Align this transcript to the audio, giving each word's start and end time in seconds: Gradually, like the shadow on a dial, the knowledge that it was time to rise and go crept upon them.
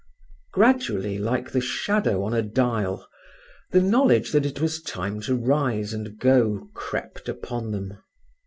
Gradually, 0.51 1.19
like 1.19 1.51
the 1.51 1.61
shadow 1.61 2.23
on 2.23 2.33
a 2.33 2.41
dial, 2.41 3.07
the 3.69 3.79
knowledge 3.83 4.31
that 4.31 4.47
it 4.47 4.59
was 4.59 4.81
time 4.81 5.19
to 5.21 5.35
rise 5.35 5.93
and 5.93 6.17
go 6.17 6.69
crept 6.73 7.29
upon 7.29 7.69
them. 7.69 7.99